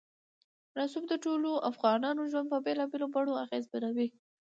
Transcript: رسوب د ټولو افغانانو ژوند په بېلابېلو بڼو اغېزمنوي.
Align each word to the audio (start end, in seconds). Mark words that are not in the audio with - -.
رسوب 0.79 1.03
د 1.09 1.13
ټولو 1.25 1.49
افغانانو 1.71 2.29
ژوند 2.31 2.47
په 2.53 2.59
بېلابېلو 2.65 3.11
بڼو 3.13 3.33
اغېزمنوي. 3.45 4.07